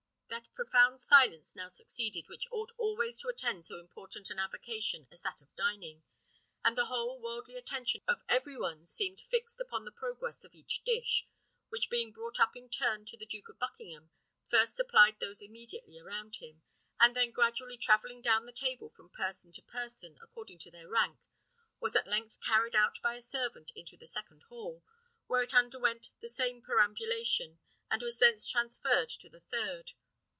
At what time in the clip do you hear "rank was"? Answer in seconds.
20.87-21.93